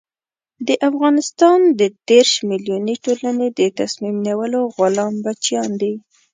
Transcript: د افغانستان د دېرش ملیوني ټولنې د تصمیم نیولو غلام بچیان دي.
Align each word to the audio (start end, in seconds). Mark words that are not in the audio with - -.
د 0.67 0.69
افغانستان 0.89 1.59
د 1.79 1.81
دېرش 2.09 2.31
ملیوني 2.49 2.95
ټولنې 3.05 3.47
د 3.59 3.61
تصمیم 3.79 4.15
نیولو 4.27 4.61
غلام 4.77 5.13
بچیان 5.25 5.69
دي. 5.81 5.93